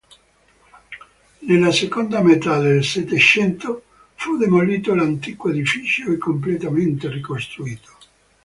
Nella 1.41 1.71
seconda 1.71 2.23
metà 2.23 2.57
del 2.57 2.83
Settecento 2.83 3.83
fu 4.15 4.35
demolito 4.35 4.95
l'antico 4.95 5.51
edificio 5.51 6.11
e 6.11 6.17
completamente 6.17 7.07
ricostruito. 7.07 7.91